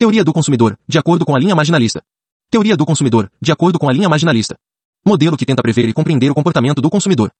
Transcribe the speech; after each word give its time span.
Teoria 0.00 0.22
do 0.22 0.32
consumidor, 0.32 0.78
de 0.86 0.96
acordo 0.96 1.26
com 1.26 1.34
a 1.34 1.40
linha 1.40 1.56
marginalista. 1.56 2.00
Teoria 2.48 2.76
do 2.76 2.86
consumidor, 2.86 3.28
de 3.42 3.50
acordo 3.50 3.80
com 3.80 3.88
a 3.88 3.92
linha 3.92 4.08
marginalista. 4.08 4.56
Modelo 5.04 5.36
que 5.36 5.44
tenta 5.44 5.60
prever 5.60 5.88
e 5.88 5.92
compreender 5.92 6.30
o 6.30 6.34
comportamento 6.36 6.80
do 6.80 6.88
consumidor. 6.88 7.32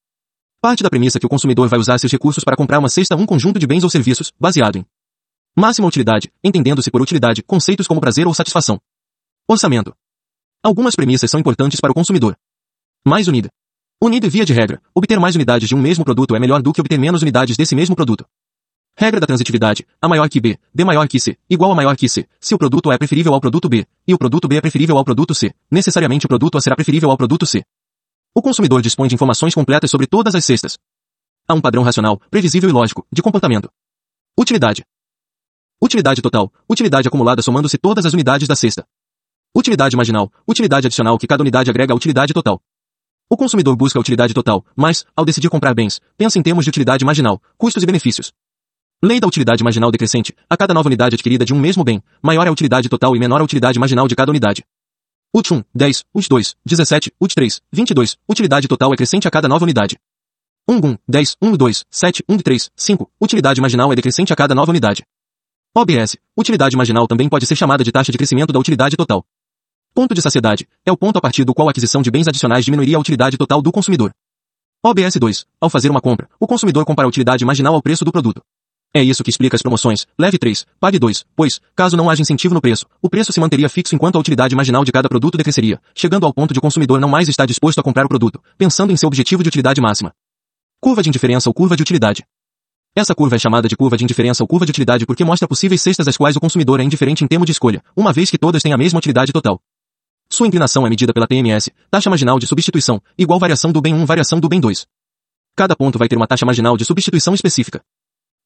Parte 0.60 0.82
da 0.82 0.90
premissa 0.90 1.20
que 1.20 1.26
o 1.26 1.28
consumidor 1.28 1.68
vai 1.68 1.78
usar 1.78 1.98
seus 1.98 2.10
recursos 2.10 2.42
para 2.42 2.56
comprar 2.56 2.80
uma 2.80 2.88
cesta 2.88 3.14
um 3.14 3.24
conjunto 3.24 3.60
de 3.60 3.66
bens 3.66 3.84
ou 3.84 3.90
serviços, 3.90 4.32
baseado 4.40 4.74
em 4.74 4.86
máxima 5.56 5.86
utilidade, 5.86 6.32
entendendo-se 6.42 6.90
por 6.90 7.00
utilidade 7.00 7.44
conceitos 7.44 7.86
como 7.86 8.00
prazer 8.00 8.26
ou 8.26 8.34
satisfação. 8.34 8.80
Orçamento. 9.46 9.94
Algumas 10.60 10.96
premissas 10.96 11.30
são 11.30 11.38
importantes 11.38 11.78
para 11.80 11.92
o 11.92 11.94
consumidor. 11.94 12.36
Mais 13.06 13.28
unida. 13.28 13.50
Unida 14.02 14.28
via 14.28 14.44
de 14.44 14.52
regra, 14.52 14.82
obter 14.92 15.20
mais 15.20 15.36
unidades 15.36 15.68
de 15.68 15.76
um 15.76 15.80
mesmo 15.80 16.04
produto 16.04 16.34
é 16.34 16.40
melhor 16.40 16.60
do 16.60 16.72
que 16.72 16.80
obter 16.80 16.98
menos 16.98 17.22
unidades 17.22 17.56
desse 17.56 17.76
mesmo 17.76 17.94
produto. 17.94 18.26
Regra 19.00 19.20
da 19.20 19.28
transitividade, 19.28 19.86
A 20.02 20.08
maior 20.08 20.28
que 20.28 20.40
B, 20.40 20.58
B 20.74 20.84
maior 20.84 21.06
que 21.06 21.20
C, 21.20 21.38
igual 21.48 21.70
a 21.70 21.74
maior 21.76 21.96
que 21.96 22.08
C. 22.08 22.28
Se 22.40 22.52
o 22.52 22.58
produto 22.58 22.90
A 22.90 22.94
é 22.94 22.98
preferível 22.98 23.32
ao 23.32 23.40
produto 23.40 23.68
B, 23.68 23.86
e 24.04 24.12
o 24.12 24.18
produto 24.18 24.48
B 24.48 24.56
é 24.56 24.60
preferível 24.60 24.98
ao 24.98 25.04
produto 25.04 25.32
C, 25.36 25.54
necessariamente 25.70 26.26
o 26.26 26.28
produto 26.28 26.58
A 26.58 26.60
será 26.60 26.74
preferível 26.74 27.08
ao 27.08 27.16
produto 27.16 27.46
C. 27.46 27.62
O 28.34 28.42
consumidor 28.42 28.82
dispõe 28.82 29.06
de 29.06 29.14
informações 29.14 29.54
completas 29.54 29.88
sobre 29.88 30.08
todas 30.08 30.34
as 30.34 30.44
cestas. 30.44 30.76
Há 31.46 31.54
um 31.54 31.60
padrão 31.60 31.84
racional, 31.84 32.20
previsível 32.28 32.68
e 32.68 32.72
lógico, 32.72 33.06
de 33.12 33.22
comportamento. 33.22 33.70
Utilidade. 34.36 34.84
Utilidade 35.80 36.20
total, 36.20 36.52
utilidade 36.68 37.06
acumulada 37.06 37.40
somando-se 37.40 37.78
todas 37.78 38.04
as 38.04 38.14
unidades 38.14 38.48
da 38.48 38.56
cesta. 38.56 38.84
Utilidade 39.54 39.94
marginal, 39.96 40.28
utilidade 40.44 40.88
adicional 40.88 41.16
que 41.18 41.28
cada 41.28 41.44
unidade 41.44 41.70
agrega 41.70 41.92
à 41.92 41.96
utilidade 41.96 42.34
total. 42.34 42.60
O 43.30 43.36
consumidor 43.36 43.76
busca 43.76 43.96
a 43.96 44.00
utilidade 44.00 44.34
total, 44.34 44.66
mas, 44.74 45.04
ao 45.14 45.24
decidir 45.24 45.50
comprar 45.50 45.72
bens, 45.72 46.00
pensa 46.16 46.36
em 46.36 46.42
termos 46.42 46.64
de 46.64 46.70
utilidade 46.70 47.04
marginal, 47.04 47.40
custos 47.56 47.84
e 47.84 47.86
benefícios. 47.86 48.32
Lei 49.00 49.20
da 49.20 49.28
utilidade 49.28 49.62
marginal 49.62 49.92
decrescente. 49.92 50.34
A 50.50 50.56
cada 50.56 50.74
nova 50.74 50.88
unidade 50.88 51.14
adquirida 51.14 51.44
de 51.44 51.54
um 51.54 51.60
mesmo 51.60 51.84
bem, 51.84 52.02
maior 52.20 52.44
é 52.44 52.48
a 52.48 52.52
utilidade 52.52 52.88
total 52.88 53.14
e 53.14 53.18
menor 53.20 53.40
a 53.40 53.44
utilidade 53.44 53.78
marginal 53.78 54.08
de 54.08 54.16
cada 54.16 54.32
unidade. 54.32 54.64
UT 55.32 55.54
1, 55.54 55.62
10, 55.72 56.04
UT 56.12 56.28
2, 56.28 56.56
17, 56.66 57.12
UT 57.20 57.32
3, 57.32 57.62
22. 57.70 58.16
Utilidade 58.28 58.66
total 58.66 58.92
é 58.92 58.96
crescente 58.96 59.28
a 59.28 59.30
cada 59.30 59.46
nova 59.46 59.64
unidade. 59.64 59.96
1, 60.68 60.78
1, 60.84 60.98
10, 61.06 61.36
1, 61.40 61.56
2, 61.56 61.84
7, 61.88 62.24
1, 62.28 62.38
3, 62.38 62.70
5. 62.74 63.10
Utilidade 63.20 63.60
marginal 63.60 63.92
é 63.92 63.94
decrescente 63.94 64.32
a 64.32 64.36
cada 64.36 64.52
nova 64.52 64.72
unidade. 64.72 65.04
OBS. 65.76 66.16
Utilidade 66.36 66.76
marginal 66.76 67.06
também 67.06 67.28
pode 67.28 67.46
ser 67.46 67.54
chamada 67.54 67.84
de 67.84 67.92
taxa 67.92 68.10
de 68.10 68.18
crescimento 68.18 68.52
da 68.52 68.58
utilidade 68.58 68.96
total. 68.96 69.24
Ponto 69.94 70.12
de 70.12 70.20
saciedade. 70.20 70.66
É 70.84 70.90
o 70.90 70.96
ponto 70.96 71.18
a 71.18 71.20
partir 71.20 71.44
do 71.44 71.54
qual 71.54 71.68
a 71.68 71.70
aquisição 71.70 72.02
de 72.02 72.10
bens 72.10 72.26
adicionais 72.26 72.64
diminuiria 72.64 72.96
a 72.96 73.00
utilidade 73.00 73.36
total 73.36 73.62
do 73.62 73.70
consumidor. 73.70 74.10
OBS 74.84 75.14
2. 75.20 75.46
Ao 75.60 75.70
fazer 75.70 75.88
uma 75.88 76.00
compra, 76.00 76.28
o 76.40 76.48
consumidor 76.48 76.84
compara 76.84 77.06
a 77.06 77.08
utilidade 77.08 77.44
marginal 77.44 77.76
ao 77.76 77.82
preço 77.82 78.04
do 78.04 78.10
produto. 78.10 78.42
É 78.94 79.02
isso 79.02 79.22
que 79.22 79.28
explica 79.28 79.54
as 79.54 79.60
promoções. 79.60 80.06
Leve 80.18 80.38
3, 80.38 80.66
pague 80.80 80.98
2, 80.98 81.24
pois, 81.36 81.60
caso 81.76 81.96
não 81.96 82.08
haja 82.08 82.22
incentivo 82.22 82.54
no 82.54 82.60
preço, 82.60 82.86
o 83.02 83.10
preço 83.10 83.32
se 83.32 83.40
manteria 83.40 83.68
fixo 83.68 83.94
enquanto 83.94 84.16
a 84.16 84.18
utilidade 84.18 84.56
marginal 84.56 84.82
de 84.82 84.90
cada 84.90 85.08
produto 85.08 85.36
decresceria, 85.36 85.78
chegando 85.94 86.24
ao 86.24 86.32
ponto 86.32 86.54
de 86.54 86.58
o 86.58 86.62
consumidor 86.62 86.98
não 86.98 87.08
mais 87.08 87.28
estar 87.28 87.44
disposto 87.44 87.78
a 87.78 87.82
comprar 87.82 88.06
o 88.06 88.08
produto, 88.08 88.42
pensando 88.56 88.90
em 88.90 88.96
seu 88.96 89.06
objetivo 89.06 89.42
de 89.42 89.48
utilidade 89.48 89.80
máxima. 89.80 90.12
Curva 90.80 91.02
de 91.02 91.10
indiferença 91.10 91.50
ou 91.50 91.54
curva 91.54 91.76
de 91.76 91.82
utilidade. 91.82 92.24
Essa 92.96 93.14
curva 93.14 93.36
é 93.36 93.38
chamada 93.38 93.68
de 93.68 93.76
curva 93.76 93.96
de 93.96 94.04
indiferença 94.04 94.42
ou 94.42 94.48
curva 94.48 94.64
de 94.64 94.70
utilidade 94.70 95.04
porque 95.04 95.22
mostra 95.22 95.46
possíveis 95.46 95.82
cestas 95.82 96.08
às 96.08 96.16
quais 96.16 96.34
o 96.36 96.40
consumidor 96.40 96.80
é 96.80 96.82
indiferente 96.82 97.22
em 97.22 97.28
termos 97.28 97.46
de 97.46 97.52
escolha, 97.52 97.82
uma 97.94 98.12
vez 98.12 98.30
que 98.30 98.38
todas 98.38 98.62
têm 98.62 98.72
a 98.72 98.78
mesma 98.78 98.98
utilidade 98.98 99.32
total. 99.32 99.60
Sua 100.30 100.46
inclinação 100.46 100.86
é 100.86 100.90
medida 100.90 101.12
pela 101.12 101.26
TMS, 101.26 101.70
taxa 101.90 102.08
marginal 102.08 102.38
de 102.38 102.46
substituição, 102.46 103.02
igual 103.18 103.38
variação 103.38 103.70
do 103.70 103.80
bem 103.80 103.94
1 103.94 104.04
variação 104.06 104.40
do 104.40 104.48
bem 104.48 104.60
2. 104.60 104.86
Cada 105.54 105.76
ponto 105.76 105.98
vai 105.98 106.08
ter 106.08 106.16
uma 106.16 106.26
taxa 106.26 106.46
marginal 106.46 106.76
de 106.76 106.84
substituição 106.84 107.34
específica. 107.34 107.82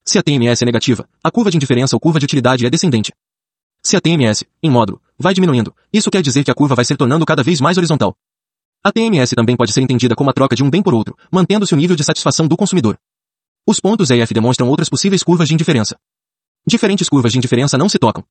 Se 0.04 0.18
a 0.18 0.22
TMS 0.22 0.62
é 0.62 0.66
negativa, 0.66 1.08
a 1.22 1.30
curva 1.30 1.50
de 1.50 1.56
indiferença 1.56 1.94
ou 1.94 2.00
curva 2.00 2.18
de 2.18 2.24
utilidade 2.24 2.66
é 2.66 2.70
descendente. 2.70 3.12
Se 3.84 3.96
a 3.96 4.00
TMS, 4.00 4.44
em 4.62 4.70
módulo, 4.70 5.00
vai 5.16 5.32
diminuindo, 5.32 5.74
isso 5.92 6.10
quer 6.10 6.22
dizer 6.22 6.42
que 6.42 6.50
a 6.50 6.54
curva 6.54 6.74
vai 6.74 6.84
se 6.84 6.96
tornando 6.96 7.24
cada 7.24 7.42
vez 7.42 7.60
mais 7.60 7.76
horizontal. 7.78 8.16
A 8.82 8.90
TMS 8.90 9.34
também 9.36 9.56
pode 9.56 9.72
ser 9.72 9.80
entendida 9.80 10.16
como 10.16 10.28
a 10.28 10.32
troca 10.32 10.56
de 10.56 10.62
um 10.64 10.70
bem 10.70 10.82
por 10.82 10.92
outro, 10.92 11.16
mantendo-se 11.30 11.72
o 11.72 11.76
nível 11.76 11.94
de 11.94 12.02
satisfação 12.02 12.48
do 12.48 12.56
consumidor. 12.56 12.98
Os 13.64 13.78
pontos 13.78 14.10
E 14.10 14.16
e 14.16 14.20
F 14.20 14.34
demonstram 14.34 14.68
outras 14.68 14.88
possíveis 14.88 15.22
curvas 15.22 15.46
de 15.46 15.54
indiferença. 15.54 15.96
Diferentes 16.66 17.08
curvas 17.08 17.30
de 17.30 17.38
indiferença 17.38 17.78
não 17.78 17.88
se 17.88 17.98
tocam. 17.98 18.24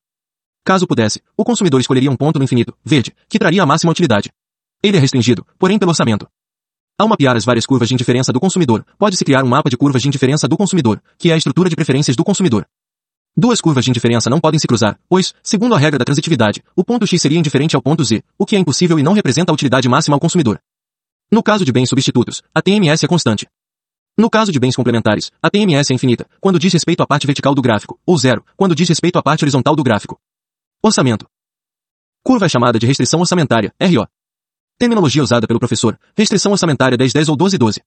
Caso 0.65 0.85
pudesse, 0.85 1.21
o 1.37 1.45
consumidor 1.45 1.79
escolheria 1.79 2.11
um 2.11 2.17
ponto 2.17 2.37
no 2.37 2.43
infinito, 2.43 2.77
verde, 2.83 3.15
que 3.29 3.39
traria 3.39 3.63
a 3.63 3.65
máxima 3.65 3.91
utilidade. 3.91 4.29
Ele 4.83 4.97
é 4.97 4.99
restringido, 4.99 5.45
porém 5.57 5.79
pelo 5.79 5.91
orçamento. 5.91 6.27
Ao 7.01 7.07
mapear 7.07 7.35
as 7.35 7.43
várias 7.43 7.65
curvas 7.65 7.87
de 7.87 7.95
indiferença 7.95 8.31
do 8.31 8.39
consumidor, 8.39 8.85
pode-se 8.95 9.25
criar 9.25 9.43
um 9.43 9.47
mapa 9.47 9.71
de 9.71 9.75
curvas 9.75 10.03
de 10.03 10.07
indiferença 10.07 10.47
do 10.47 10.55
consumidor, 10.55 11.01
que 11.17 11.31
é 11.31 11.33
a 11.33 11.35
estrutura 11.35 11.67
de 11.67 11.75
preferências 11.75 12.15
do 12.15 12.23
consumidor. 12.23 12.63
Duas 13.35 13.59
curvas 13.59 13.83
de 13.83 13.89
indiferença 13.89 14.29
não 14.29 14.39
podem 14.39 14.59
se 14.59 14.67
cruzar, 14.67 14.99
pois, 15.09 15.33
segundo 15.41 15.73
a 15.73 15.79
regra 15.79 15.97
da 15.97 16.05
transitividade, 16.05 16.63
o 16.75 16.83
ponto 16.83 17.07
X 17.07 17.19
seria 17.19 17.39
indiferente 17.39 17.75
ao 17.75 17.81
ponto 17.81 18.03
Z, 18.03 18.21
o 18.37 18.45
que 18.45 18.55
é 18.55 18.59
impossível 18.59 18.99
e 18.99 19.01
não 19.01 19.13
representa 19.13 19.51
a 19.51 19.55
utilidade 19.55 19.89
máxima 19.89 20.15
ao 20.15 20.19
consumidor. 20.19 20.61
No 21.31 21.41
caso 21.41 21.65
de 21.65 21.71
bens 21.71 21.89
substitutos, 21.89 22.43
a 22.53 22.61
TMS 22.61 23.03
é 23.03 23.07
constante. 23.07 23.47
No 24.15 24.29
caso 24.29 24.51
de 24.51 24.59
bens 24.59 24.75
complementares, 24.75 25.31
a 25.41 25.49
TMS 25.49 25.91
é 25.91 25.95
infinita, 25.95 26.27
quando 26.39 26.59
diz 26.59 26.71
respeito 26.71 27.01
à 27.01 27.07
parte 27.07 27.25
vertical 27.25 27.55
do 27.55 27.63
gráfico, 27.63 27.99
ou 28.05 28.15
zero, 28.15 28.45
quando 28.55 28.75
diz 28.75 28.87
respeito 28.87 29.17
à 29.17 29.23
parte 29.23 29.43
horizontal 29.43 29.75
do 29.75 29.81
gráfico. 29.81 30.19
Orçamento. 30.83 31.25
Curva 32.23 32.45
é 32.45 32.49
chamada 32.49 32.77
de 32.77 32.85
restrição 32.85 33.19
orçamentária, 33.21 33.73
RO. 33.81 34.07
Terminologia 34.81 35.21
usada 35.21 35.45
pelo 35.45 35.59
professor. 35.59 35.95
Restrição 36.17 36.51
orçamentária 36.51 36.97
10-10 36.97 37.29
ou 37.29 37.37
12-12. 37.37 37.81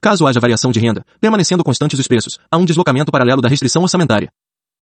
Caso 0.00 0.28
haja 0.28 0.38
variação 0.38 0.70
de 0.70 0.78
renda, 0.78 1.04
permanecendo 1.20 1.64
constantes 1.64 1.98
os 1.98 2.06
preços, 2.06 2.38
há 2.48 2.56
um 2.56 2.64
deslocamento 2.64 3.10
paralelo 3.10 3.42
da 3.42 3.48
restrição 3.48 3.82
orçamentária. 3.82 4.30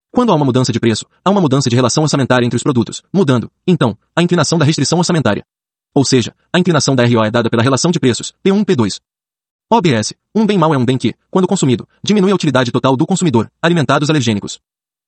Quando 0.09 0.31
há 0.31 0.35
uma 0.35 0.45
mudança 0.45 0.71
de 0.71 0.79
preço, 0.79 1.05
há 1.21 1.29
uma 1.29 1.41
mudança 1.41 1.69
de 1.69 1.75
relação 1.75 2.03
orçamentária 2.03 2.45
entre 2.45 2.55
os 2.55 2.63
produtos, 2.63 3.03
mudando, 3.11 3.51
então, 3.67 3.97
a 4.15 4.23
inclinação 4.23 4.57
da 4.57 4.63
restrição 4.63 4.99
orçamentária. 4.99 5.43
Ou 5.93 6.05
seja, 6.05 6.33
a 6.53 6.59
inclinação 6.59 6.95
da 6.95 7.03
RO 7.03 7.25
é 7.25 7.29
dada 7.29 7.49
pela 7.49 7.61
relação 7.61 7.91
de 7.91 7.99
preços, 7.99 8.33
P1-P2. 8.41 9.01
OBS. 9.69 10.13
Um 10.33 10.45
bem 10.45 10.57
mau 10.57 10.73
é 10.73 10.77
um 10.77 10.85
bem 10.85 10.97
que, 10.97 11.13
quando 11.29 11.45
consumido, 11.45 11.85
diminui 12.01 12.31
a 12.31 12.35
utilidade 12.35 12.71
total 12.71 12.95
do 12.95 13.05
consumidor, 13.05 13.51
alimentados 13.61 14.09
alergênicos. 14.09 14.61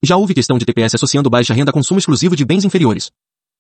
Já 0.04 0.18
houve 0.18 0.34
questão 0.34 0.58
de 0.58 0.66
TPS 0.66 0.96
associando 0.96 1.30
baixa 1.30 1.54
renda 1.54 1.72
a 1.72 1.74
consumo 1.74 1.98
exclusivo 1.98 2.36
de 2.36 2.44
bens 2.44 2.66
inferiores. 2.66 3.10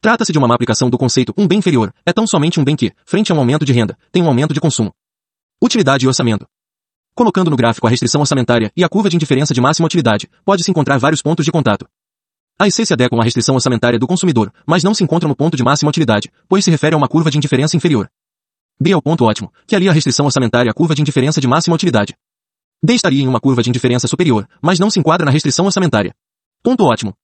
Trata-se 0.06 0.32
de 0.32 0.38
uma 0.38 0.48
má 0.48 0.54
aplicação 0.54 0.88
do 0.88 1.00
conceito 1.00 1.34
um 1.36 1.48
bem 1.48 1.58
inferior, 1.58 1.92
é 2.06 2.14
tão 2.14 2.28
somente 2.28 2.60
um 2.60 2.64
bem 2.64 2.76
que, 2.76 2.94
frente 3.08 3.32
a 3.32 3.36
um 3.36 3.40
aumento 3.40 3.66
de 3.66 3.74
renda, 3.74 3.98
tem 4.12 4.22
um 4.22 4.28
aumento 4.28 4.54
de 4.54 4.60
consumo. 4.60 4.94
Utilidade 5.60 6.06
e 6.06 6.08
orçamento. 6.08 6.46
Colocando 7.16 7.50
no 7.50 7.58
gráfico 7.58 7.88
a 7.88 7.90
restrição 7.90 8.22
orçamentária 8.22 8.72
e 8.78 8.84
a 8.84 8.88
curva 8.88 9.10
de 9.10 9.16
indiferença 9.16 9.52
de 9.52 9.60
máxima 9.60 9.88
utilidade, 9.88 10.30
pode-se 10.46 10.70
encontrar 10.70 11.00
vários 11.00 11.24
pontos 11.24 11.44
de 11.44 11.52
contato. 11.52 11.88
A 12.60 12.68
IC 12.68 12.86
se 12.86 12.94
adequam 12.94 13.20
à 13.20 13.24
restrição 13.24 13.56
orçamentária 13.56 13.98
do 13.98 14.06
consumidor, 14.06 14.54
mas 14.64 14.84
não 14.84 14.94
se 14.94 15.04
encontram 15.04 15.28
no 15.28 15.36
ponto 15.36 15.58
de 15.58 15.64
máxima 15.64 15.90
utilidade, 15.90 16.32
pois 16.48 16.64
se 16.64 16.70
refere 16.70 16.94
a 16.94 16.98
uma 17.00 17.08
curva 17.08 17.32
de 17.32 17.40
indiferença 17.40 17.76
inferior. 17.76 18.08
B 18.80 18.92
é 18.92 18.96
o 18.96 19.02
ponto 19.02 19.26
ótimo, 19.26 19.52
que 19.66 19.76
alia 19.76 19.90
a 19.90 19.94
restrição 19.96 20.28
orçamentária 20.28 20.70
à 20.70 20.74
curva 20.76 20.94
de 20.94 21.02
indiferença 21.02 21.42
de 21.42 21.48
máxima 21.48 21.76
utilidade. 21.76 22.16
D 22.84 22.94
estaria 22.94 23.24
em 23.24 23.28
uma 23.28 23.40
curva 23.40 23.64
de 23.64 23.72
indiferença 23.72 24.08
superior, 24.08 24.48
mas 24.62 24.78
não 24.78 24.92
se 24.92 25.00
enquadra 25.00 25.26
na 25.26 25.32
restrição 25.32 25.66
orçamentária. 25.66 26.14
Ponto 26.62 26.84
ótimo. 26.84 27.16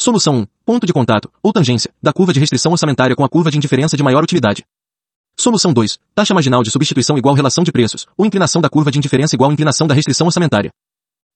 Solução 0.00 0.34
1. 0.34 0.46
Ponto 0.64 0.86
de 0.86 0.94
contato, 0.94 1.30
ou 1.42 1.52
tangência, 1.52 1.92
da 2.02 2.10
curva 2.10 2.32
de 2.32 2.40
restrição 2.40 2.72
orçamentária 2.72 3.14
com 3.14 3.22
a 3.22 3.28
curva 3.28 3.50
de 3.50 3.58
indiferença 3.58 3.98
de 3.98 4.02
maior 4.02 4.24
utilidade. 4.24 4.64
Solução 5.38 5.74
2. 5.74 5.98
Taxa 6.14 6.32
marginal 6.32 6.62
de 6.62 6.70
substituição 6.70 7.18
igual 7.18 7.34
relação 7.34 7.62
de 7.62 7.70
preços, 7.70 8.06
ou 8.16 8.24
inclinação 8.24 8.62
da 8.62 8.70
curva 8.70 8.90
de 8.90 8.96
indiferença 8.96 9.36
igual 9.36 9.52
inclinação 9.52 9.86
da 9.86 9.94
restrição 9.94 10.26
orçamentária. 10.26 10.70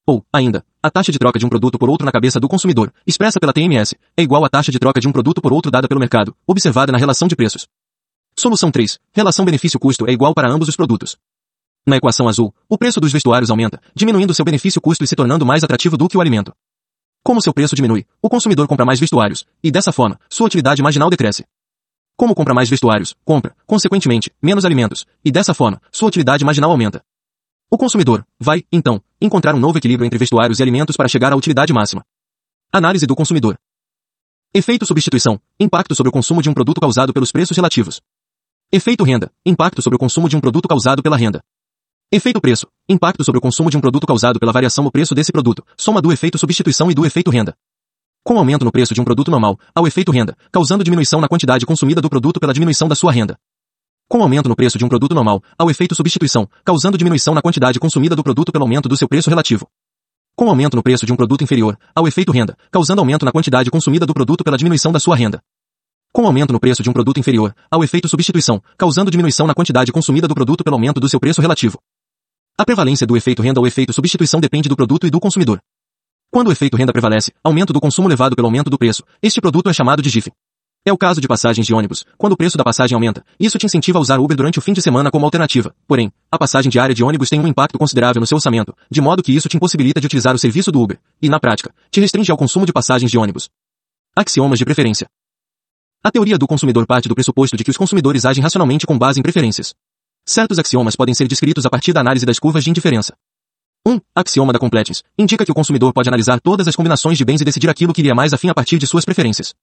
Ou, 0.03 0.25
ainda, 0.33 0.65
a 0.81 0.89
taxa 0.89 1.11
de 1.11 1.19
troca 1.19 1.37
de 1.37 1.45
um 1.45 1.49
produto 1.49 1.77
por 1.77 1.91
outro 1.91 2.07
na 2.07 2.11
cabeça 2.11 2.39
do 2.39 2.47
consumidor, 2.47 2.91
expressa 3.05 3.39
pela 3.39 3.53
TMS, 3.53 3.93
é 4.17 4.23
igual 4.23 4.43
à 4.43 4.49
taxa 4.49 4.71
de 4.71 4.79
troca 4.79 4.99
de 4.99 5.07
um 5.07 5.11
produto 5.11 5.43
por 5.43 5.53
outro 5.53 5.69
dada 5.69 5.87
pelo 5.87 5.99
mercado, 5.99 6.35
observada 6.47 6.91
na 6.91 6.97
relação 6.97 7.27
de 7.27 7.35
preços. 7.35 7.67
Solução 8.35 8.71
3. 8.71 8.97
Relação 9.13 9.45
benefício-custo 9.45 10.09
é 10.09 10.11
igual 10.11 10.33
para 10.33 10.49
ambos 10.49 10.67
os 10.67 10.75
produtos. 10.75 11.17
Na 11.85 11.97
equação 11.97 12.27
azul, 12.27 12.51
o 12.67 12.79
preço 12.79 12.99
dos 12.99 13.11
vestuários 13.11 13.51
aumenta, 13.51 13.79
diminuindo 13.93 14.33
seu 14.33 14.43
benefício-custo 14.43 15.03
e 15.03 15.07
se 15.07 15.15
tornando 15.15 15.45
mais 15.45 15.63
atrativo 15.63 15.95
do 15.95 16.07
que 16.07 16.17
o 16.17 16.21
alimento. 16.21 16.51
Como 17.25 17.41
seu 17.41 17.51
preço 17.51 17.75
diminui, 17.75 18.05
o 18.21 18.29
consumidor 18.29 18.67
compra 18.67 18.85
mais 18.85 18.99
vestuários, 18.99 19.47
e 19.63 19.71
dessa 19.71 19.91
forma, 19.91 20.19
sua 20.29 20.45
utilidade 20.45 20.83
marginal 20.83 21.09
decresce. 21.09 21.43
Como 22.15 22.35
compra 22.35 22.53
mais 22.53 22.69
vestuários, 22.69 23.15
compra, 23.25 23.55
consequentemente, 23.65 24.31
menos 24.39 24.63
alimentos, 24.63 25.07
e 25.25 25.31
dessa 25.31 25.51
forma, 25.51 25.81
sua 25.91 26.07
utilidade 26.07 26.45
marginal 26.45 26.69
aumenta. 26.69 27.03
O 27.67 27.79
consumidor 27.79 28.23
vai, 28.39 28.63
então, 28.71 29.01
encontrar 29.19 29.55
um 29.55 29.59
novo 29.59 29.79
equilíbrio 29.79 30.05
entre 30.05 30.19
vestuários 30.19 30.59
e 30.59 30.61
alimentos 30.61 30.95
para 30.95 31.07
chegar 31.07 31.33
à 31.33 31.35
utilidade 31.35 31.73
máxima. 31.73 32.05
Análise 32.71 33.07
do 33.07 33.15
consumidor. 33.15 33.57
Efeito 34.53 34.85
substituição, 34.85 35.41
impacto 35.59 35.95
sobre 35.95 36.09
o 36.09 36.13
consumo 36.13 36.43
de 36.43 36.49
um 36.51 36.53
produto 36.53 36.79
causado 36.79 37.11
pelos 37.11 37.31
preços 37.31 37.57
relativos. 37.57 38.03
Efeito 38.71 39.03
renda, 39.03 39.31
impacto 39.43 39.81
sobre 39.81 39.95
o 39.95 39.99
consumo 39.99 40.29
de 40.29 40.37
um 40.37 40.39
produto 40.39 40.67
causado 40.67 41.01
pela 41.01 41.17
renda. 41.17 41.41
Efeito 42.11 42.39
preço. 42.39 42.67
Impacto 42.87 43.23
sobre 43.23 43.39
o 43.39 43.41
consumo 43.41 43.69
de 43.69 43.77
um 43.77 43.81
produto 43.81 44.05
causado 44.05 44.39
pela 44.39 44.51
variação 44.51 44.83
no 44.83 44.91
preço 44.91 45.15
desse 45.15 45.31
produto, 45.31 45.65
soma 45.75 46.01
do 46.01 46.13
efeito 46.13 46.37
substituição 46.37 46.91
e 46.91 46.93
do 46.93 47.03
efeito 47.03 47.31
renda. 47.31 47.55
Com 48.23 48.37
aumento 48.37 48.63
no 48.63 48.71
preço 48.71 48.93
de 48.93 49.01
um 49.01 49.03
produto 49.03 49.31
normal, 49.31 49.59
ao 49.73 49.87
efeito 49.87 50.11
renda, 50.11 50.37
causando 50.51 50.83
diminuição 50.83 51.19
na 51.19 51.27
quantidade 51.27 51.65
consumida 51.65 52.01
do 52.01 52.09
produto 52.09 52.39
pela 52.39 52.53
diminuição 52.53 52.87
da 52.87 52.93
sua 52.93 53.11
renda. 53.11 53.37
Com 54.07 54.21
aumento 54.21 54.47
no 54.47 54.55
preço 54.55 54.77
de 54.77 54.85
um 54.85 54.87
produto 54.87 55.15
normal, 55.15 55.41
ao 55.57 55.69
efeito 55.69 55.95
substituição, 55.95 56.47
causando 56.63 56.95
diminuição 56.95 57.33
na 57.33 57.41
quantidade 57.41 57.79
consumida 57.79 58.15
do 58.15 58.23
produto 58.23 58.51
pelo 58.51 58.63
aumento 58.63 58.87
do 58.87 58.95
seu 58.95 59.07
preço 59.07 59.29
relativo. 59.31 59.67
Com 60.35 60.47
aumento 60.47 60.75
no 60.75 60.83
preço 60.83 61.07
de 61.07 61.11
um 61.11 61.15
produto 61.15 61.43
inferior 61.43 61.75
ao 61.95 62.07
efeito 62.07 62.31
renda, 62.31 62.55
causando 62.71 63.01
aumento 63.01 63.25
na 63.25 63.31
quantidade 63.31 63.71
consumida 63.71 64.05
do 64.05 64.13
produto 64.13 64.43
pela 64.43 64.57
diminuição 64.57 64.91
da 64.91 64.99
sua 64.99 65.15
renda. 65.15 65.41
Com 66.13 66.27
aumento 66.27 66.53
no 66.53 66.59
preço 66.59 66.83
de 66.83 66.89
um 66.89 66.93
produto 66.93 67.19
inferior 67.19 67.55
ao 67.69 67.83
efeito 67.83 68.07
substituição, 68.07 68.61
causando 68.77 69.09
diminuição 69.09 69.47
na 69.47 69.55
quantidade 69.55 69.91
consumida 69.91 70.27
do 70.27 70.35
produto 70.35 70.63
pelo 70.63 70.75
aumento 70.75 70.99
do 70.99 71.09
seu 71.09 71.19
preço 71.19 71.41
relativo. 71.41 71.79
A 72.57 72.63
prevalência 72.63 73.05
do 73.05 73.17
efeito 73.17 73.41
renda 73.41 73.59
ou 73.59 73.67
efeito 73.67 73.91
substituição 73.91 74.39
depende 74.39 74.69
do 74.69 74.77
produto 74.77 75.05
e 75.05 75.09
do 75.09 75.19
consumidor. 75.19 75.59
Quando 76.31 76.47
o 76.47 76.51
efeito 76.53 76.77
renda 76.77 76.93
prevalece, 76.93 77.33
aumento 77.43 77.73
do 77.73 77.81
consumo 77.81 78.07
levado 78.07 78.33
pelo 78.33 78.47
aumento 78.47 78.69
do 78.69 78.77
preço, 78.77 79.03
este 79.21 79.41
produto 79.41 79.69
é 79.69 79.73
chamado 79.73 80.01
de 80.01 80.09
GIF. 80.09 80.31
É 80.85 80.93
o 80.93 80.97
caso 80.97 81.19
de 81.19 81.27
passagens 81.27 81.67
de 81.67 81.73
ônibus. 81.73 82.05
Quando 82.17 82.31
o 82.31 82.37
preço 82.37 82.57
da 82.57 82.63
passagem 82.63 82.95
aumenta, 82.95 83.25
isso 83.37 83.57
te 83.57 83.65
incentiva 83.65 83.99
a 83.99 84.01
usar 84.01 84.21
Uber 84.21 84.37
durante 84.37 84.57
o 84.57 84.61
fim 84.61 84.71
de 84.71 84.81
semana 84.81 85.11
como 85.11 85.25
alternativa. 85.25 85.75
Porém, 85.85 86.13
a 86.31 86.37
passagem 86.37 86.69
diária 86.69 86.95
de 86.95 87.03
ônibus 87.03 87.29
tem 87.29 87.41
um 87.41 87.47
impacto 87.47 87.77
considerável 87.77 88.21
no 88.21 88.25
seu 88.25 88.37
orçamento, 88.37 88.73
de 88.89 89.01
modo 89.01 89.21
que 89.21 89.35
isso 89.35 89.49
te 89.49 89.57
impossibilita 89.57 89.99
de 89.99 90.07
utilizar 90.07 90.33
o 90.33 90.39
serviço 90.39 90.71
do 90.71 90.79
Uber, 90.79 90.97
e, 91.21 91.27
na 91.27 91.41
prática, 91.41 91.73
te 91.91 91.99
restringe 91.99 92.31
ao 92.31 92.37
consumo 92.37 92.65
de 92.65 92.71
passagens 92.71 93.11
de 93.11 93.17
ônibus. 93.17 93.49
Axiomas 94.15 94.57
de 94.57 94.63
preferência. 94.63 95.09
A 96.01 96.09
teoria 96.09 96.37
do 96.37 96.47
consumidor 96.47 96.85
parte 96.87 97.09
do 97.09 97.15
pressuposto 97.15 97.57
de 97.57 97.65
que 97.65 97.71
os 97.71 97.75
consumidores 97.75 98.23
agem 98.23 98.41
racionalmente 98.41 98.85
com 98.87 98.97
base 98.97 99.19
em 99.19 99.23
preferências. 99.23 99.73
Certos 100.27 100.57
axiomas 100.57 100.95
podem 100.95 101.13
ser 101.13 101.27
descritos 101.27 101.67
a 101.67 101.69
partir 101.69 101.93
da 101.93 101.99
análise 102.01 102.25
das 102.25 102.39
curvas 102.39 102.63
de 102.63 102.71
indiferença. 102.71 103.15
1. 103.87 103.93
Um, 103.93 104.01
axioma 104.15 104.51
da 104.51 104.57
completeness. 104.57 105.03
Indica 105.15 105.45
que 105.45 105.51
o 105.51 105.53
consumidor 105.53 105.93
pode 105.93 106.09
analisar 106.09 106.39
todas 106.41 106.67
as 106.67 106.75
combinações 106.75 107.15
de 107.15 107.23
bens 107.23 107.41
e 107.41 107.45
decidir 107.45 107.69
aquilo 107.69 107.93
que 107.93 108.01
lhe 108.01 108.09
é 108.09 108.13
mais 108.15 108.33
afim 108.33 108.49
a 108.49 108.53
partir 108.53 108.79
de 108.79 108.87
suas 108.87 109.05
preferências. 109.05 109.53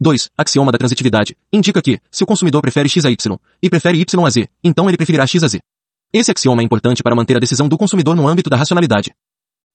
2. 0.00 0.30
Axioma 0.38 0.72
da 0.72 0.78
transitividade. 0.78 1.36
Indica 1.52 1.82
que, 1.82 2.00
se 2.10 2.24
o 2.24 2.26
consumidor 2.26 2.62
prefere 2.62 2.88
X 2.88 3.04
a 3.04 3.10
Y, 3.10 3.38
e 3.62 3.68
prefere 3.68 3.98
Y 3.98 4.26
a 4.26 4.30
Z, 4.30 4.48
então 4.64 4.88
ele 4.88 4.96
preferirá 4.96 5.26
X 5.26 5.44
a 5.44 5.48
Z. 5.48 5.60
Esse 6.10 6.30
axioma 6.30 6.62
é 6.62 6.64
importante 6.64 7.02
para 7.02 7.14
manter 7.14 7.36
a 7.36 7.40
decisão 7.40 7.68
do 7.68 7.76
consumidor 7.76 8.16
no 8.16 8.26
âmbito 8.26 8.48
da 8.48 8.56
racionalidade. 8.56 9.12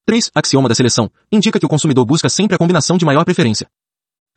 3. 0.08 0.32
Axioma 0.34 0.68
da 0.68 0.74
seleção. 0.74 1.08
Indica 1.32 1.60
que 1.60 1.66
o 1.68 1.70
consumidor 1.70 2.04
busca 2.04 2.30
sempre 2.30 2.56
a 2.56 2.58
combinação 2.58 2.98
de 2.98 3.06
maior 3.06 3.24
preferência. 3.26 3.68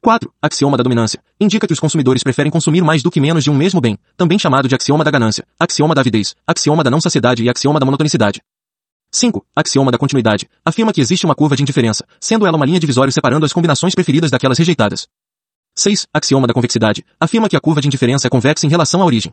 4. 0.00 0.32
Axioma 0.40 0.76
da 0.76 0.84
dominância. 0.84 1.20
Indica 1.40 1.66
que 1.66 1.72
os 1.72 1.80
consumidores 1.80 2.22
preferem 2.22 2.52
consumir 2.52 2.82
mais 2.82 3.02
do 3.02 3.10
que 3.10 3.20
menos 3.20 3.42
de 3.42 3.50
um 3.50 3.54
mesmo 3.54 3.80
bem, 3.80 3.98
também 4.16 4.38
chamado 4.38 4.68
de 4.68 4.74
axioma 4.74 5.02
da 5.02 5.10
ganância, 5.10 5.44
axioma 5.58 5.94
da 5.94 6.00
avidez, 6.00 6.36
axioma 6.46 6.84
da 6.84 6.90
não 6.90 7.00
saciedade 7.00 7.42
e 7.42 7.48
axioma 7.50 7.80
da 7.80 7.84
monotonicidade. 7.84 8.40
5. 9.10 9.44
Axioma 9.56 9.90
da 9.90 9.98
continuidade. 9.98 10.48
Afirma 10.64 10.92
que 10.92 11.00
existe 11.00 11.24
uma 11.24 11.34
curva 11.34 11.56
de 11.56 11.62
indiferença, 11.62 12.06
sendo 12.20 12.46
ela 12.46 12.56
uma 12.56 12.66
linha 12.66 12.78
divisória 12.78 13.10
separando 13.10 13.44
as 13.44 13.52
combinações 13.52 13.94
preferidas 13.94 14.30
daquelas 14.30 14.58
rejeitadas. 14.58 15.08
6. 15.74 16.06
Axioma 16.14 16.46
da 16.46 16.54
convexidade. 16.54 17.04
Afirma 17.18 17.48
que 17.48 17.56
a 17.56 17.60
curva 17.60 17.80
de 17.80 17.88
indiferença 17.88 18.28
é 18.28 18.30
convexa 18.30 18.66
em 18.66 18.70
relação 18.70 19.02
à 19.02 19.04
origem. 19.04 19.32